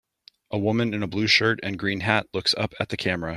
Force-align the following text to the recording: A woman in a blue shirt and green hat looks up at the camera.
A 0.49 0.57
woman 0.57 0.95
in 0.95 1.03
a 1.03 1.07
blue 1.07 1.27
shirt 1.27 1.59
and 1.61 1.77
green 1.77 1.99
hat 1.99 2.25
looks 2.33 2.55
up 2.57 2.73
at 2.79 2.89
the 2.89 2.97
camera. 2.97 3.29